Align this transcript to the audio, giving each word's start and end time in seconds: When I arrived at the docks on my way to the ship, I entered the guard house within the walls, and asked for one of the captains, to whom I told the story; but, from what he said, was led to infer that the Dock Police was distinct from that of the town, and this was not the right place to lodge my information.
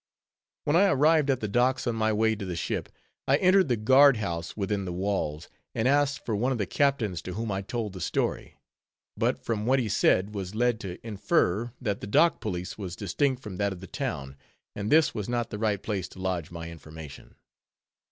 When 0.63 0.75
I 0.75 0.87
arrived 0.87 1.29
at 1.29 1.41
the 1.41 1.47
docks 1.47 1.85
on 1.85 1.95
my 1.95 2.11
way 2.11 2.35
to 2.35 2.43
the 2.43 2.55
ship, 2.55 2.89
I 3.27 3.37
entered 3.37 3.67
the 3.67 3.77
guard 3.77 4.17
house 4.17 4.57
within 4.57 4.85
the 4.85 4.91
walls, 4.91 5.47
and 5.75 5.87
asked 5.87 6.25
for 6.25 6.35
one 6.35 6.51
of 6.51 6.57
the 6.57 6.65
captains, 6.65 7.21
to 7.21 7.33
whom 7.33 7.51
I 7.51 7.61
told 7.61 7.93
the 7.93 8.01
story; 8.01 8.57
but, 9.15 9.45
from 9.45 9.67
what 9.67 9.77
he 9.77 9.87
said, 9.87 10.33
was 10.33 10.55
led 10.55 10.79
to 10.79 10.97
infer 11.05 11.71
that 11.79 12.01
the 12.01 12.07
Dock 12.07 12.41
Police 12.41 12.79
was 12.79 12.95
distinct 12.95 13.43
from 13.43 13.57
that 13.57 13.73
of 13.73 13.79
the 13.79 13.85
town, 13.85 14.37
and 14.75 14.89
this 14.91 15.13
was 15.13 15.29
not 15.29 15.51
the 15.51 15.59
right 15.59 15.83
place 15.83 16.07
to 16.07 16.19
lodge 16.19 16.49
my 16.49 16.71
information. 16.71 17.35